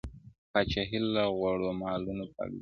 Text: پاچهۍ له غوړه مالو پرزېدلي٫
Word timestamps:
پاچهۍ 0.51 0.99
له 1.13 1.23
غوړه 1.37 1.71
مالو 1.79 2.13
پرزېدلي٫ 2.35 2.57